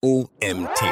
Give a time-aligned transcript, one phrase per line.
[0.00, 0.84] OMT.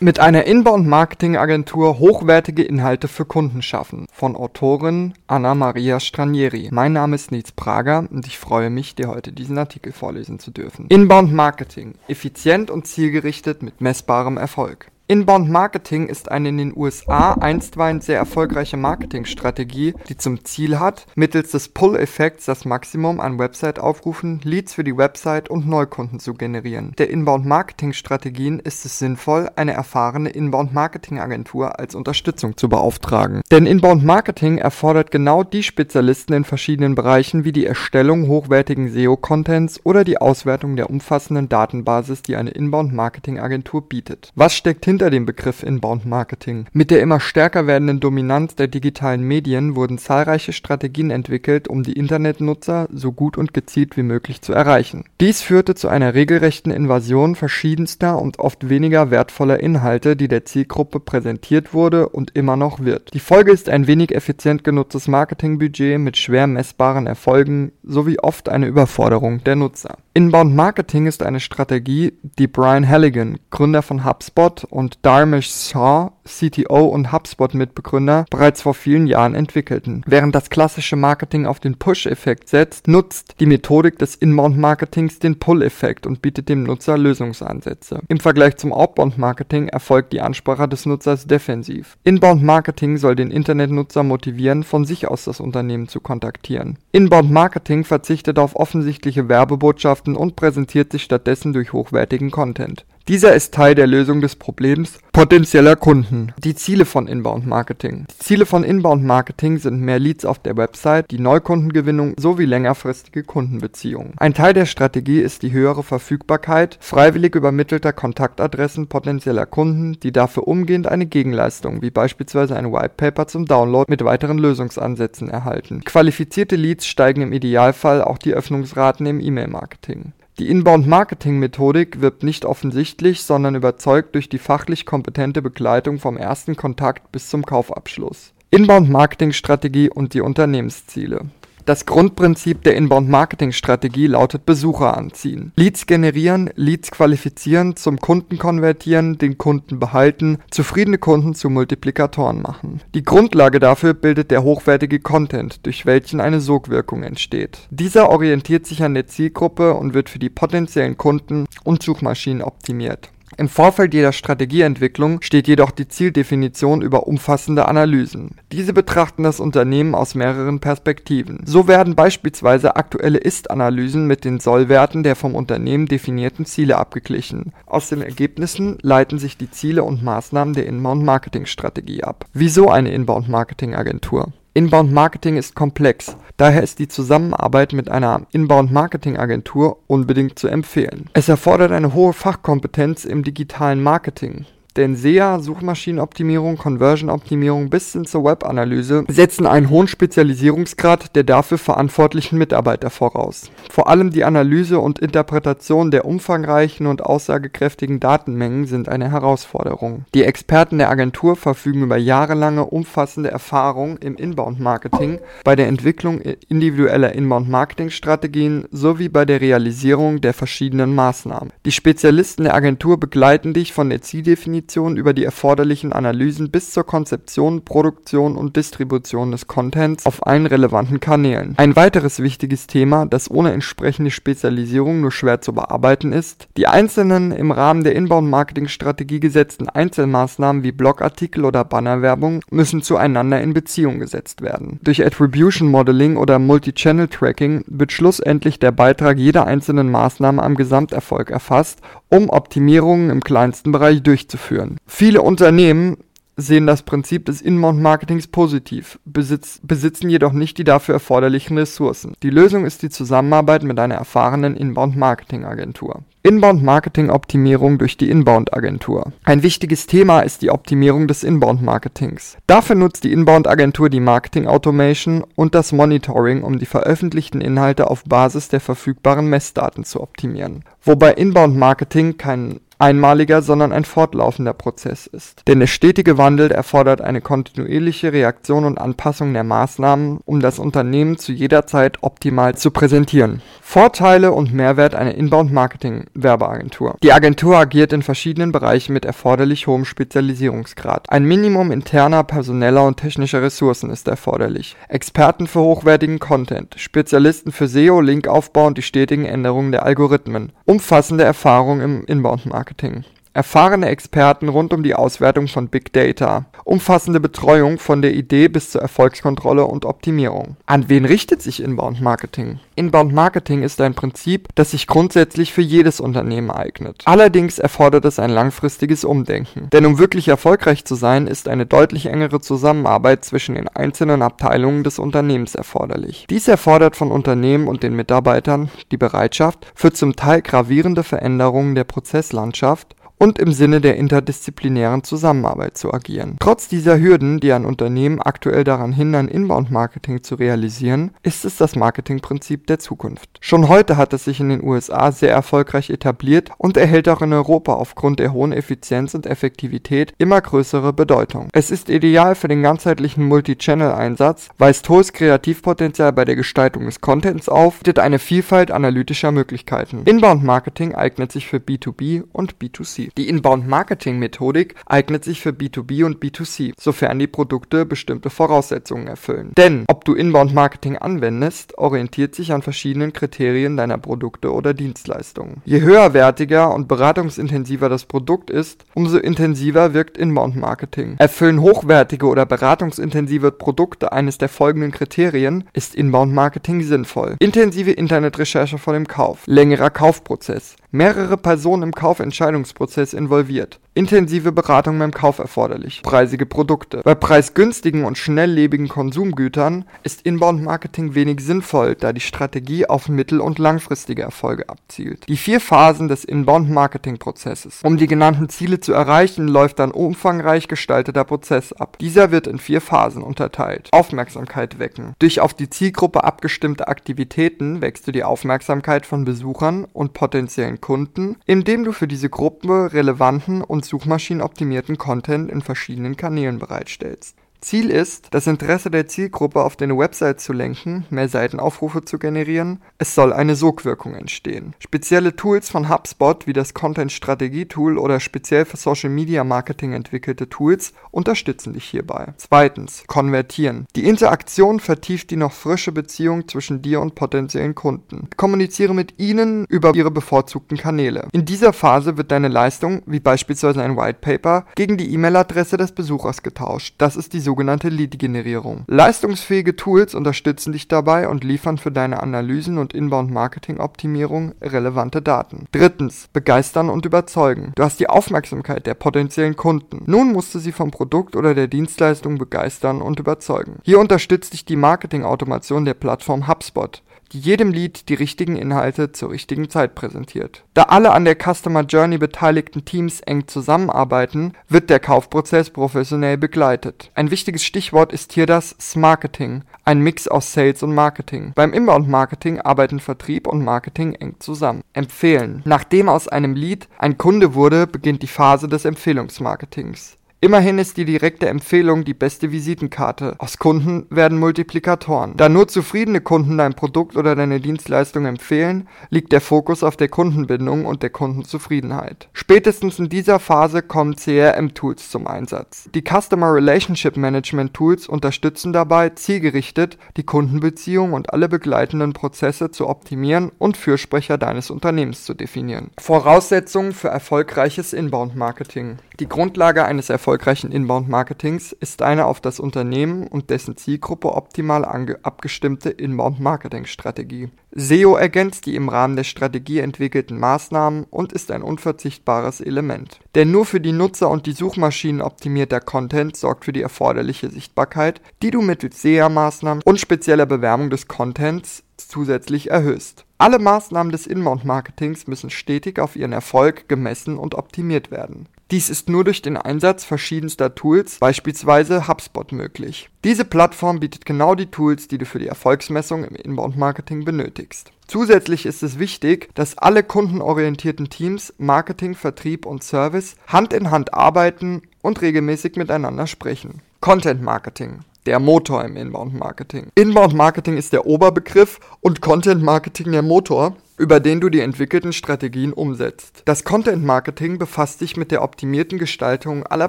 [0.00, 4.06] Mit einer Inbound-Marketing-Agentur hochwertige Inhalte für Kunden schaffen.
[4.12, 6.68] Von Autorin Anna Maria Stranieri.
[6.72, 10.50] Mein Name ist Nils Prager und ich freue mich, dir heute diesen Artikel vorlesen zu
[10.50, 10.86] dürfen.
[10.88, 11.94] Inbound Marketing.
[12.08, 14.90] Effizient und zielgerichtet mit messbarem Erfolg.
[15.08, 21.06] Inbound Marketing ist eine in den USA einstweilen sehr erfolgreiche Marketingstrategie, die zum Ziel hat,
[21.14, 26.92] mittels des Pull-Effekts das Maximum an Website-Aufrufen, Leads für die Website und Neukunden zu generieren.
[26.98, 33.42] Der Inbound-Marketing-Strategien ist es sinnvoll, eine erfahrene Inbound-Marketing-Agentur als Unterstützung zu beauftragen.
[33.52, 40.02] Denn Inbound-Marketing erfordert genau die Spezialisten in verschiedenen Bereichen wie die Erstellung hochwertigen SEO-Contents oder
[40.02, 44.32] die Auswertung der umfassenden Datenbasis, die eine Inbound-Marketing-Agentur bietet.
[44.34, 46.64] Was steckt hinter hinter dem Begriff Inbound Marketing.
[46.72, 51.92] Mit der immer stärker werdenden Dominanz der digitalen Medien wurden zahlreiche Strategien entwickelt, um die
[51.92, 55.04] Internetnutzer so gut und gezielt wie möglich zu erreichen.
[55.20, 60.98] Dies führte zu einer regelrechten Invasion verschiedenster und oft weniger wertvoller Inhalte, die der Zielgruppe
[60.98, 63.12] präsentiert wurde und immer noch wird.
[63.12, 68.66] Die Folge ist ein wenig effizient genutztes Marketingbudget mit schwer messbaren Erfolgen sowie oft eine
[68.66, 69.98] Überforderung der Nutzer.
[70.14, 76.86] Inbound Marketing ist eine Strategie, die Brian Halligan, Gründer von HubSpot, und Dharmesh Shah, CTO
[76.86, 80.02] und HubSpot-Mitbegründer, bereits vor vielen Jahren entwickelten.
[80.06, 86.06] Während das klassische Marketing auf den Push-Effekt setzt, nutzt die Methodik des Inbound-Marketings den Pull-Effekt
[86.06, 88.00] und bietet dem Nutzer Lösungsansätze.
[88.08, 91.96] Im Vergleich zum Outbound-Marketing erfolgt die Ansprache des Nutzers defensiv.
[92.04, 96.78] Inbound-Marketing soll den Internetnutzer motivieren, von sich aus das Unternehmen zu kontaktieren.
[96.92, 102.84] Inbound-Marketing verzichtet auf offensichtliche Werbebotschaften Botschaften und präsentiert sich stattdessen durch hochwertigen Content.
[103.08, 106.34] Dieser ist Teil der Lösung des Problems potenzieller Kunden.
[106.44, 108.04] Die Ziele von Inbound Marketing.
[108.10, 113.22] Die Ziele von Inbound Marketing sind mehr Leads auf der Website, die Neukundengewinnung sowie längerfristige
[113.22, 114.12] Kundenbeziehungen.
[114.18, 120.46] Ein Teil der Strategie ist die höhere Verfügbarkeit freiwillig übermittelter Kontaktadressen potenzieller Kunden, die dafür
[120.46, 125.82] umgehend eine Gegenleistung, wie beispielsweise ein Whitepaper zum Download mit weiteren Lösungsansätzen erhalten.
[125.82, 130.12] Qualifizierte Leads steigen im Idealfall auch die Öffnungsraten im E-Mail-Marketing.
[130.38, 137.10] Die Inbound-Marketing-Methodik wirbt nicht offensichtlich, sondern überzeugt durch die fachlich kompetente Begleitung vom ersten Kontakt
[137.10, 138.34] bis zum Kaufabschluss.
[138.50, 141.30] Inbound-Marketing-Strategie und die Unternehmensziele
[141.66, 145.52] das Grundprinzip der Inbound-Marketing-Strategie lautet Besucher anziehen.
[145.56, 152.80] Leads generieren, Leads qualifizieren, zum Kunden konvertieren, den Kunden behalten, zufriedene Kunden zu Multiplikatoren machen.
[152.94, 157.58] Die Grundlage dafür bildet der hochwertige Content, durch welchen eine Sogwirkung entsteht.
[157.70, 163.10] Dieser orientiert sich an der Zielgruppe und wird für die potenziellen Kunden und Suchmaschinen optimiert.
[163.38, 168.36] Im Vorfeld jeder Strategieentwicklung steht jedoch die Zieldefinition über umfassende Analysen.
[168.50, 171.40] Diese betrachten das Unternehmen aus mehreren Perspektiven.
[171.44, 177.52] So werden beispielsweise aktuelle Ist-Analysen mit den Sollwerten der vom Unternehmen definierten Ziele abgeglichen.
[177.66, 182.24] Aus den Ergebnissen leiten sich die Ziele und Maßnahmen der Inbound-Marketing-Strategie ab.
[182.32, 184.32] Wieso eine Inbound-Marketing-Agentur?
[184.56, 190.48] Inbound Marketing ist komplex, daher ist die Zusammenarbeit mit einer Inbound Marketing Agentur unbedingt zu
[190.48, 191.10] empfehlen.
[191.12, 194.46] Es erfordert eine hohe Fachkompetenz im digitalen Marketing.
[194.76, 202.36] Denn SEA, Suchmaschinenoptimierung, Conversion-Optimierung bis hin zur Webanalyse setzen einen hohen Spezialisierungsgrad der dafür verantwortlichen
[202.36, 203.50] Mitarbeiter voraus.
[203.70, 210.04] Vor allem die Analyse und Interpretation der umfangreichen und aussagekräftigen Datenmengen sind eine Herausforderung.
[210.14, 217.14] Die Experten der Agentur verfügen über jahrelange umfassende Erfahrung im Inbound-Marketing, bei der Entwicklung individueller
[217.14, 221.50] Inbound-Marketing-Strategien sowie bei der Realisierung der verschiedenen Maßnahmen.
[221.64, 226.72] Die Spezialisten der Agentur begleiten dich von der Zieldefinition Definition über die erforderlichen Analysen bis
[226.72, 231.54] zur Konzeption, Produktion und Distribution des Contents auf allen relevanten Kanälen.
[231.56, 237.30] Ein weiteres wichtiges Thema, das ohne entsprechende Spezialisierung nur schwer zu bearbeiten ist, die einzelnen
[237.30, 244.42] im Rahmen der Inbound-Marketing-Strategie gesetzten Einzelmaßnahmen wie Blogartikel oder Bannerwerbung müssen zueinander in Beziehung gesetzt
[244.42, 244.80] werden.
[244.82, 251.30] Durch Attribution Modeling oder Multi-Channel Tracking wird schlussendlich der Beitrag jeder einzelnen Maßnahme am Gesamterfolg
[251.30, 254.78] erfasst, um Optimierungen im kleinsten Bereich durchzuführen führen.
[254.86, 255.98] Viele Unternehmen
[256.38, 262.12] sehen das Prinzip des Inbound-Marketings positiv, besitz, besitzen jedoch nicht die dafür erforderlichen Ressourcen.
[262.22, 266.02] Die Lösung ist die Zusammenarbeit mit einer erfahrenen Inbound-Marketing-Agentur.
[266.24, 269.12] Inbound-Marketing-Optimierung durch die Inbound-Agentur.
[269.24, 272.36] Ein wichtiges Thema ist die Optimierung des Inbound-Marketings.
[272.46, 278.48] Dafür nutzt die Inbound-Agentur die Marketing-Automation und das Monitoring, um die veröffentlichten Inhalte auf Basis
[278.48, 280.64] der verfügbaren Messdaten zu optimieren.
[280.82, 285.42] Wobei Inbound-Marketing kein einmaliger, sondern ein fortlaufender Prozess ist.
[285.46, 291.18] Denn der stetige Wandel erfordert eine kontinuierliche Reaktion und Anpassung der Maßnahmen, um das Unternehmen
[291.18, 293.40] zu jeder Zeit optimal zu präsentieren.
[293.62, 296.96] Vorteile und Mehrwert einer Inbound-Marketing-Werbeagentur.
[297.02, 301.10] Die Agentur agiert in verschiedenen Bereichen mit erforderlich hohem Spezialisierungsgrad.
[301.10, 304.76] Ein Minimum interner, personeller und technischer Ressourcen ist erforderlich.
[304.88, 310.52] Experten für hochwertigen Content, Spezialisten für SEO, Linkaufbau und die stetigen Änderungen der Algorithmen.
[310.64, 313.04] Umfassende Erfahrung im Inbound-Marketing Marketing.
[313.36, 318.70] Erfahrene Experten rund um die Auswertung von Big Data, umfassende Betreuung von der Idee bis
[318.70, 320.56] zur Erfolgskontrolle und Optimierung.
[320.64, 322.60] An wen richtet sich Inbound Marketing?
[322.76, 327.02] Inbound Marketing ist ein Prinzip, das sich grundsätzlich für jedes Unternehmen eignet.
[327.04, 329.68] Allerdings erfordert es ein langfristiges Umdenken.
[329.70, 334.82] Denn um wirklich erfolgreich zu sein, ist eine deutlich engere Zusammenarbeit zwischen den einzelnen Abteilungen
[334.82, 336.26] des Unternehmens erforderlich.
[336.30, 341.84] Dies erfordert von Unternehmen und den Mitarbeitern die Bereitschaft für zum Teil gravierende Veränderungen der
[341.84, 346.36] Prozesslandschaft und im Sinne der interdisziplinären Zusammenarbeit zu agieren.
[346.38, 351.76] Trotz dieser Hürden, die ein Unternehmen aktuell daran hindern, Inbound-Marketing zu realisieren, ist es das
[351.76, 353.28] Marketingprinzip der Zukunft.
[353.40, 357.32] Schon heute hat es sich in den USA sehr erfolgreich etabliert und erhält auch in
[357.32, 361.48] Europa aufgrund der hohen Effizienz und Effektivität immer größere Bedeutung.
[361.52, 367.48] Es ist ideal für den ganzheitlichen Multi-Channel-Einsatz, weist hohes Kreativpotenzial bei der Gestaltung des Contents
[367.48, 370.02] auf, bietet eine Vielfalt analytischer Möglichkeiten.
[370.04, 373.05] Inbound-Marketing eignet sich für B2B und B2C.
[373.16, 379.52] Die Inbound-Marketing-Methodik eignet sich für B2B und B2C, sofern die Produkte bestimmte Voraussetzungen erfüllen.
[379.56, 385.62] Denn ob du Inbound-Marketing anwendest, orientiert sich an verschiedenen Kriterien deiner Produkte oder Dienstleistungen.
[385.64, 391.16] Je höherwertiger und beratungsintensiver das Produkt ist, umso intensiver wirkt Inbound-Marketing.
[391.18, 397.36] Erfüllen hochwertige oder beratungsintensive Produkte eines der folgenden Kriterien, ist Inbound-Marketing sinnvoll.
[397.38, 405.10] Intensive Internetrecherche vor dem Kauf, längerer Kaufprozess, mehrere Personen im Kaufentscheidungsprozess involviert Intensive Beratung beim
[405.10, 406.02] Kauf erforderlich.
[406.02, 407.00] Preisige Produkte.
[407.02, 413.58] Bei preisgünstigen und schnelllebigen Konsumgütern ist Inbound-Marketing wenig sinnvoll, da die Strategie auf mittel- und
[413.58, 415.26] langfristige Erfolge abzielt.
[415.30, 417.80] Die vier Phasen des Inbound-Marketing-Prozesses.
[417.84, 421.96] Um die genannten Ziele zu erreichen, läuft ein umfangreich gestalteter Prozess ab.
[421.98, 423.88] Dieser wird in vier Phasen unterteilt.
[423.92, 425.14] Aufmerksamkeit wecken.
[425.20, 431.34] Durch auf die Zielgruppe abgestimmte Aktivitäten wächst du die Aufmerksamkeit von Besuchern und potenziellen Kunden,
[431.46, 438.28] indem du für diese Gruppe relevanten und suchmaschinenoptimierten Content in verschiedenen Kanälen bereitstellst Ziel ist,
[438.30, 442.80] das Interesse der Zielgruppe auf deine Website zu lenken, mehr Seitenaufrufe zu generieren.
[442.98, 444.74] Es soll eine Sogwirkung entstehen.
[444.78, 449.92] Spezielle Tools von HubSpot wie das Content Strategie Tool oder speziell für Social Media Marketing
[449.92, 452.34] entwickelte Tools unterstützen dich hierbei.
[452.36, 453.86] Zweitens, konvertieren.
[453.96, 458.28] Die Interaktion vertieft die noch frische Beziehung zwischen dir und potenziellen Kunden.
[458.36, 461.28] Kommuniziere mit ihnen über ihre bevorzugten Kanäle.
[461.32, 465.92] In dieser Phase wird deine Leistung, wie beispielsweise ein White Paper, gegen die E-Mail-Adresse des
[465.92, 466.94] Besuchers getauscht.
[466.98, 468.84] Das ist die sogenannte Lead-Generierung.
[468.88, 475.66] Leistungsfähige Tools unterstützen dich dabei und liefern für deine Analysen und Inbound-Marketing-Optimierung relevante Daten.
[475.70, 477.72] Drittens, begeistern und überzeugen.
[477.76, 480.02] Du hast die Aufmerksamkeit der potenziellen Kunden.
[480.06, 483.76] Nun musst du sie vom Produkt oder der Dienstleistung begeistern und überzeugen.
[483.84, 487.02] Hier unterstützt dich die Marketing-Automation der Plattform HubSpot
[487.32, 490.64] die jedem Lied die richtigen Inhalte zur richtigen Zeit präsentiert.
[490.74, 497.10] Da alle an der Customer Journey beteiligten Teams eng zusammenarbeiten, wird der Kaufprozess professionell begleitet.
[497.14, 501.52] Ein wichtiges Stichwort ist hier das Smarketing, ein Mix aus Sales und Marketing.
[501.54, 504.82] Beim Inbound-Marketing arbeiten Vertrieb und Marketing eng zusammen.
[504.92, 505.62] Empfehlen.
[505.64, 510.16] Nachdem aus einem Lead ein Kunde wurde, beginnt die Phase des Empfehlungsmarketings.
[510.38, 513.36] Immerhin ist die direkte Empfehlung die beste Visitenkarte.
[513.38, 515.34] Aus Kunden werden Multiplikatoren.
[515.34, 520.08] Da nur zufriedene Kunden dein Produkt oder deine Dienstleistung empfehlen, liegt der Fokus auf der
[520.08, 522.28] Kundenbindung und der Kundenzufriedenheit.
[522.34, 525.88] Spätestens in dieser Phase kommen CRM-Tools zum Einsatz.
[525.94, 532.88] Die Customer Relationship Management Tools unterstützen dabei, zielgerichtet die Kundenbeziehung und alle begleitenden Prozesse zu
[532.88, 535.92] optimieren und Fürsprecher deines Unternehmens zu definieren.
[535.98, 538.98] Voraussetzungen für erfolgreiches Inbound-Marketing.
[539.18, 544.84] Die Grundlage eines erfolgreichen Inbound-Marketings ist eine auf das Unternehmen und dessen Zielgruppe optimal
[545.22, 547.50] abgestimmte Inbound-Marketing-Strategie.
[547.70, 553.20] SEO ergänzt die im Rahmen der Strategie entwickelten Maßnahmen und ist ein unverzichtbares Element.
[553.36, 558.20] Denn nur für die Nutzer und die Suchmaschinen optimierter Content sorgt für die erforderliche Sichtbarkeit,
[558.42, 563.26] die du mittels SEA-Maßnahmen und spezieller Bewerbung des Contents zusätzlich erhöhst.
[563.38, 568.48] Alle Maßnahmen des Inbound-Marketings müssen stetig auf ihren Erfolg gemessen und optimiert werden.
[568.72, 573.08] Dies ist nur durch den Einsatz verschiedenster Tools, beispielsweise HubSpot, möglich.
[573.22, 577.92] Diese Plattform bietet genau die Tools, die du für die Erfolgsmessung im Inbound-Marketing benötigst.
[578.08, 584.14] Zusätzlich ist es wichtig, dass alle kundenorientierten Teams Marketing, Vertrieb und Service Hand in Hand
[584.14, 586.82] arbeiten und regelmäßig miteinander sprechen.
[587.00, 589.86] Content Marketing der Motor im Inbound Marketing.
[589.94, 595.12] Inbound Marketing ist der Oberbegriff und Content Marketing der Motor, über den du die entwickelten
[595.12, 596.42] Strategien umsetzt.
[596.44, 599.88] Das Content Marketing befasst sich mit der optimierten Gestaltung aller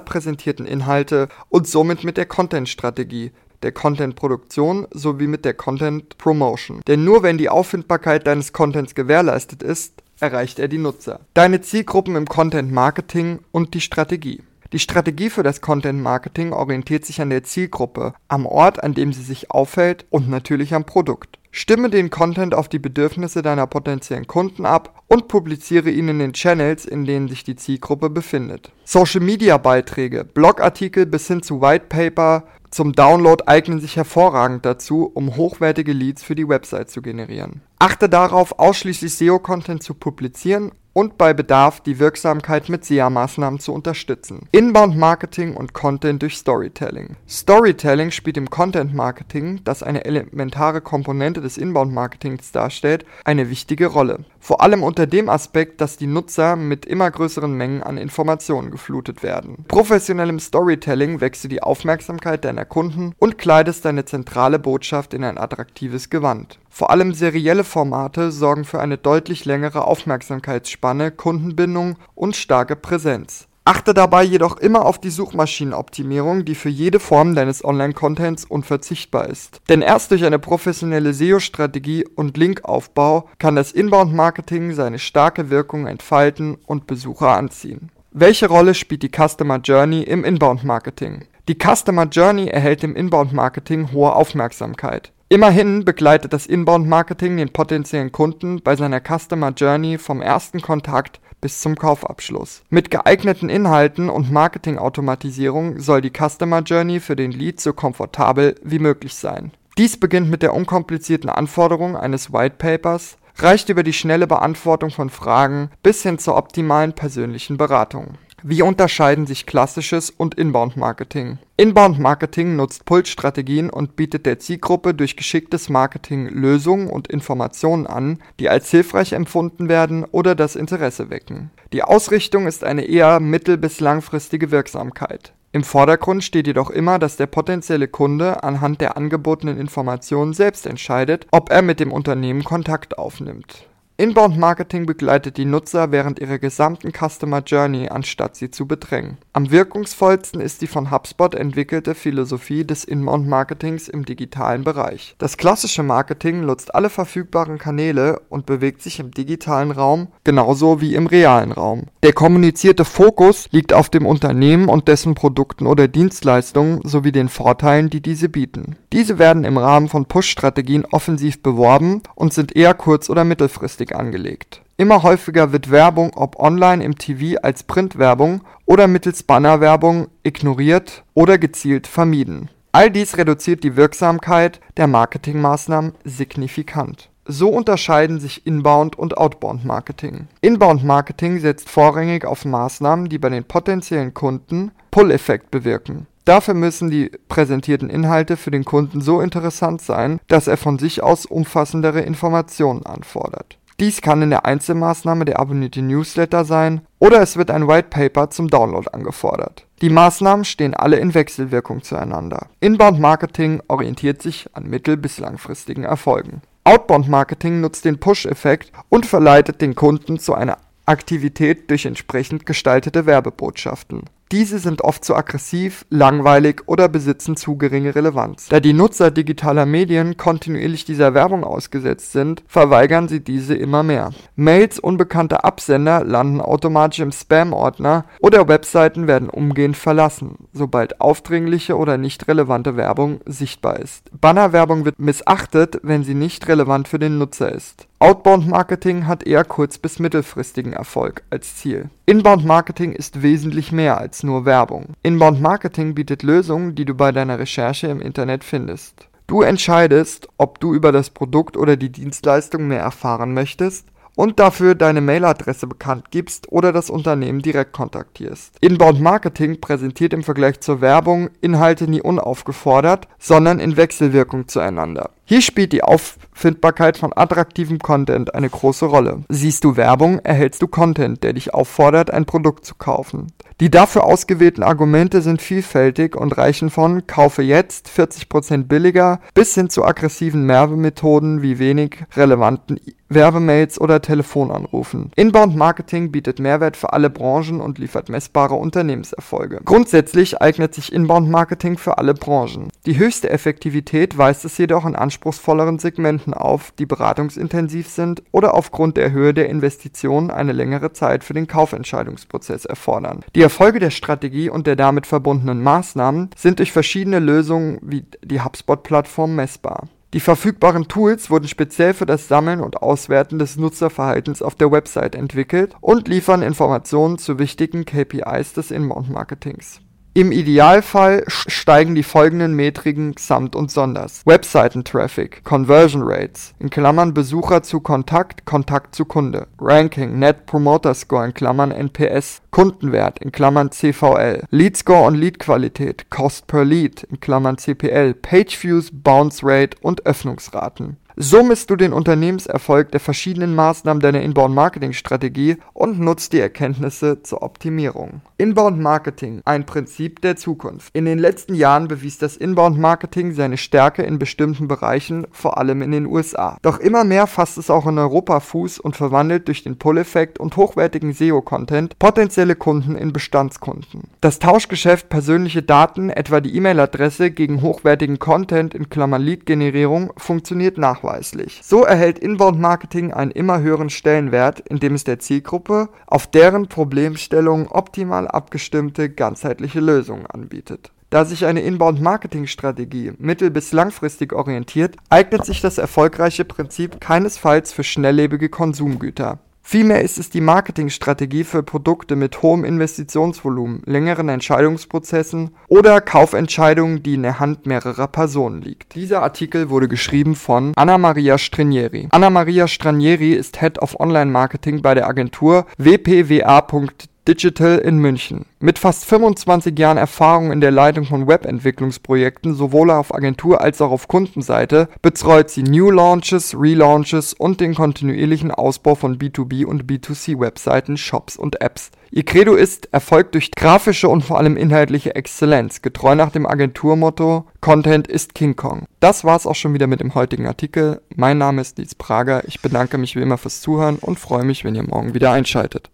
[0.00, 6.80] präsentierten Inhalte und somit mit der Content Strategie, der Content-Produktion sowie mit der Content-Promotion.
[6.86, 11.20] Denn nur wenn die Auffindbarkeit deines Contents gewährleistet ist, erreicht er die Nutzer.
[11.34, 14.42] Deine Zielgruppen im Content-Marketing und die Strategie.
[14.72, 19.14] Die Strategie für das Content Marketing orientiert sich an der Zielgruppe, am Ort, an dem
[19.14, 21.37] sie sich aufhält und natürlich am Produkt.
[21.50, 26.32] Stimme den Content auf die Bedürfnisse deiner potenziellen Kunden ab und publiziere ihn in den
[26.32, 28.70] Channels, in denen sich die Zielgruppe befindet.
[28.84, 35.10] Social Media Beiträge, Blogartikel bis hin zu White Paper zum Download eignen sich hervorragend dazu,
[35.14, 37.62] um hochwertige Leads für die Website zu generieren.
[37.78, 44.48] Achte darauf, ausschließlich SEO-Content zu publizieren und bei Bedarf die Wirksamkeit mit SEA-Maßnahmen zu unterstützen.
[44.50, 47.14] Inbound Marketing und Content durch Storytelling.
[47.28, 53.86] Storytelling spielt im Content Marketing, das eine elementare Komponente des Inbound Marketings darstellt, eine wichtige
[53.86, 54.24] Rolle.
[54.40, 59.22] Vor allem unter dem Aspekt, dass die Nutzer mit immer größeren Mengen an Informationen geflutet
[59.22, 59.66] werden.
[59.68, 65.38] Professionellem Storytelling wächst du die Aufmerksamkeit deiner Kunden und kleidest deine zentrale Botschaft in ein
[65.38, 66.58] attraktives Gewand.
[66.78, 73.48] Vor allem serielle Formate sorgen für eine deutlich längere Aufmerksamkeitsspanne, Kundenbindung und starke Präsenz.
[73.64, 79.60] Achte dabei jedoch immer auf die Suchmaschinenoptimierung, die für jede Form deines Online-Contents unverzichtbar ist.
[79.68, 86.58] Denn erst durch eine professionelle SEO-Strategie und Linkaufbau kann das Inbound-Marketing seine starke Wirkung entfalten
[86.64, 87.90] und Besucher anziehen.
[88.12, 91.24] Welche Rolle spielt die Customer Journey im Inbound-Marketing?
[91.48, 95.10] Die Customer Journey erhält im Inbound-Marketing hohe Aufmerksamkeit.
[95.30, 101.60] Immerhin begleitet das Inbound-Marketing den potenziellen Kunden bei seiner Customer Journey vom ersten Kontakt bis
[101.60, 102.62] zum Kaufabschluss.
[102.70, 108.78] Mit geeigneten Inhalten und Marketingautomatisierung soll die Customer Journey für den Lead so komfortabel wie
[108.78, 109.52] möglich sein.
[109.76, 115.10] Dies beginnt mit der unkomplizierten Anforderung eines White Papers, reicht über die schnelle Beantwortung von
[115.10, 118.16] Fragen bis hin zur optimalen persönlichen Beratung.
[118.44, 121.38] Wie unterscheiden sich klassisches und Inbound-Marketing?
[121.56, 128.48] Inbound-Marketing nutzt Pulsstrategien und bietet der Zielgruppe durch geschicktes Marketing Lösungen und Informationen an, die
[128.48, 131.50] als hilfreich empfunden werden oder das Interesse wecken.
[131.72, 135.32] Die Ausrichtung ist eine eher mittel- bis langfristige Wirksamkeit.
[135.50, 141.26] Im Vordergrund steht jedoch immer, dass der potenzielle Kunde anhand der angebotenen Informationen selbst entscheidet,
[141.32, 143.67] ob er mit dem Unternehmen Kontakt aufnimmt
[144.00, 149.18] Inbound Marketing begleitet die Nutzer während ihrer gesamten Customer Journey, anstatt sie zu bedrängen.
[149.32, 155.16] Am wirkungsvollsten ist die von HubSpot entwickelte Philosophie des Inbound Marketings im digitalen Bereich.
[155.18, 160.94] Das klassische Marketing nutzt alle verfügbaren Kanäle und bewegt sich im digitalen Raum genauso wie
[160.94, 161.86] im realen Raum.
[162.04, 167.90] Der kommunizierte Fokus liegt auf dem Unternehmen und dessen Produkten oder Dienstleistungen sowie den Vorteilen,
[167.90, 168.76] die diese bieten.
[168.92, 174.62] Diese werden im Rahmen von Push-Strategien offensiv beworben und sind eher kurz- oder mittelfristig angelegt.
[174.78, 181.36] Immer häufiger wird Werbung, ob online im TV als Printwerbung oder mittels Bannerwerbung, ignoriert oder
[181.36, 182.48] gezielt vermieden.
[182.72, 187.10] All dies reduziert die Wirksamkeit der Marketingmaßnahmen signifikant.
[187.24, 190.28] So unterscheiden sich Inbound und Outbound Marketing.
[190.40, 196.06] Inbound Marketing setzt vorrangig auf Maßnahmen, die bei den potenziellen Kunden Pull-Effekt bewirken.
[196.28, 201.02] Dafür müssen die präsentierten Inhalte für den Kunden so interessant sein, dass er von sich
[201.02, 203.56] aus umfassendere Informationen anfordert.
[203.80, 208.28] Dies kann in der Einzelmaßnahme der abonnierte Newsletter sein oder es wird ein White Paper
[208.28, 209.64] zum Download angefordert.
[209.80, 212.48] Die Maßnahmen stehen alle in Wechselwirkung zueinander.
[212.60, 216.42] Inbound Marketing orientiert sich an mittel- bis langfristigen Erfolgen.
[216.64, 223.06] Outbound Marketing nutzt den Push-Effekt und verleitet den Kunden zu einer Aktivität durch entsprechend gestaltete
[223.06, 224.02] Werbebotschaften.
[224.30, 228.48] Diese sind oft zu aggressiv, langweilig oder besitzen zu geringe Relevanz.
[228.48, 234.10] Da die Nutzer digitaler Medien kontinuierlich dieser Werbung ausgesetzt sind, verweigern sie diese immer mehr.
[234.36, 241.96] Mails unbekannter Absender landen automatisch im Spam-Ordner oder Webseiten werden umgehend verlassen, sobald aufdringliche oder
[241.96, 244.10] nicht relevante Werbung sichtbar ist.
[244.20, 247.88] Bannerwerbung wird missachtet, wenn sie nicht relevant für den Nutzer ist.
[248.00, 251.90] Outbound Marketing hat eher kurz- bis mittelfristigen Erfolg als Ziel.
[252.06, 254.94] Inbound Marketing ist wesentlich mehr als nur Werbung.
[255.02, 259.08] Inbound Marketing bietet Lösungen, die du bei deiner Recherche im Internet findest.
[259.26, 263.86] Du entscheidest, ob du über das Produkt oder die Dienstleistung mehr erfahren möchtest
[264.18, 268.56] und dafür deine Mailadresse bekannt gibst oder das Unternehmen direkt kontaktierst.
[268.60, 275.10] Inbound Marketing präsentiert im Vergleich zur Werbung Inhalte nie unaufgefordert, sondern in Wechselwirkung zueinander.
[275.30, 279.24] Hier spielt die Auffindbarkeit von attraktivem Content eine große Rolle.
[279.28, 283.26] Siehst du Werbung, erhältst du Content, der dich auffordert, ein Produkt zu kaufen.
[283.60, 289.68] Die dafür ausgewählten Argumente sind vielfältig und reichen von kaufe jetzt 40% billiger bis hin
[289.68, 292.80] zu aggressiven Werbemethoden wie wenig relevanten
[293.10, 295.10] Werbemails oder Telefonanrufen.
[295.16, 299.60] Inbound Marketing bietet Mehrwert für alle Branchen und liefert messbare Unternehmenserfolge.
[299.64, 302.68] Grundsätzlich eignet sich Inbound Marketing für alle Branchen.
[302.84, 308.96] Die höchste Effektivität weist es jedoch in anspruchsvolleren Segmenten auf, die beratungsintensiv sind oder aufgrund
[308.96, 313.24] der Höhe der Investitionen eine längere Zeit für den Kaufentscheidungsprozess erfordern.
[313.34, 318.40] Die Erfolge der Strategie und der damit verbundenen Maßnahmen sind durch verschiedene Lösungen wie die
[318.40, 319.88] HubSpot-Plattform messbar.
[320.14, 325.14] Die verfügbaren Tools wurden speziell für das Sammeln und Auswerten des Nutzerverhaltens auf der Website
[325.14, 329.80] entwickelt und liefern Informationen zu wichtigen KPIs des Inbound-Marketings
[330.14, 337.62] im Idealfall steigen die folgenden Metriken samt und sonders: Webseitentraffic, Conversion Rates in Klammern (Besucher
[337.62, 343.70] zu Kontakt, Kontakt zu Kunde), Ranking, Net Promoter Score in Klammern (NPS), Kundenwert in Klammern
[343.70, 350.96] (CVL), Leadscore und Leadqualität, Cost per Lead in Klammern (CPL), Pageviews, Bounce Rate und Öffnungsraten
[351.20, 357.42] so misst du den Unternehmenserfolg der verschiedenen Maßnahmen deiner Inbound-Marketing-Strategie und nutzt die Erkenntnisse zur
[357.42, 358.20] Optimierung.
[358.36, 360.94] Inbound-Marketing, ein Prinzip der Zukunft.
[360.94, 365.90] In den letzten Jahren bewies das Inbound-Marketing seine Stärke in bestimmten Bereichen, vor allem in
[365.90, 366.56] den USA.
[366.62, 370.56] Doch immer mehr fasst es auch in Europa Fuß und verwandelt durch den Pull-Effekt und
[370.56, 374.04] hochwertigen SEO-Content potenzielle Kunden in Bestandskunden.
[374.20, 381.07] Das Tauschgeschäft persönliche Daten, etwa die E-Mail-Adresse, gegen hochwertigen Content in Klammern Lead-Generierung funktioniert nachweislich
[381.08, 381.60] nachweislich.
[381.62, 387.68] So erhält Inbound Marketing einen immer höheren Stellenwert, indem es der Zielgruppe auf deren Problemstellung
[387.68, 390.92] optimal abgestimmte ganzheitliche Lösungen anbietet.
[391.10, 397.82] Da sich eine Inbound-Marketing-Strategie mittel- bis langfristig orientiert, eignet sich das erfolgreiche Prinzip keinesfalls für
[397.82, 399.38] schnelllebige Konsumgüter.
[399.70, 407.16] Vielmehr ist es die Marketingstrategie für Produkte mit hohem Investitionsvolumen, längeren Entscheidungsprozessen oder Kaufentscheidungen, die
[407.16, 408.94] in der Hand mehrerer Personen liegt.
[408.94, 412.08] Dieser Artikel wurde geschrieben von Anna Maria Stranieri.
[412.12, 418.46] Anna Maria Stranieri ist Head of Online Marketing bei der Agentur wpwa.de Digital in München.
[418.58, 423.90] Mit fast 25 Jahren Erfahrung in der Leitung von Webentwicklungsprojekten sowohl auf Agentur als auch
[423.90, 430.40] auf Kundenseite betreut sie New Launches, Relaunches und den kontinuierlichen Ausbau von B2B und B2C
[430.40, 431.90] Webseiten, Shops und Apps.
[432.10, 437.44] Ihr Credo ist Erfolg durch grafische und vor allem inhaltliche Exzellenz, getreu nach dem Agenturmotto
[437.60, 438.86] Content ist King Kong.
[439.00, 441.02] Das war's auch schon wieder mit dem heutigen Artikel.
[441.14, 442.48] Mein Name ist Nils Prager.
[442.48, 445.90] Ich bedanke mich wie immer fürs Zuhören und freue mich, wenn ihr morgen wieder einschaltet.